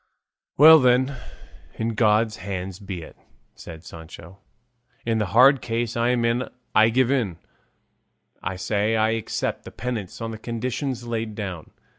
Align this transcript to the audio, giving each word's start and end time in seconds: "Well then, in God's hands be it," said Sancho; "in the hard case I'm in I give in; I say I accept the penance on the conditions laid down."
"Well 0.57 0.79
then, 0.79 1.15
in 1.75 1.89
God's 1.89 2.37
hands 2.37 2.79
be 2.79 3.03
it," 3.03 3.15
said 3.53 3.83
Sancho; 3.83 4.39
"in 5.05 5.19
the 5.19 5.27
hard 5.27 5.61
case 5.61 5.95
I'm 5.95 6.25
in 6.25 6.49
I 6.73 6.89
give 6.89 7.11
in; 7.11 7.37
I 8.41 8.55
say 8.55 8.95
I 8.95 9.09
accept 9.11 9.63
the 9.63 9.69
penance 9.69 10.19
on 10.19 10.31
the 10.31 10.39
conditions 10.39 11.05
laid 11.05 11.35
down." 11.35 11.69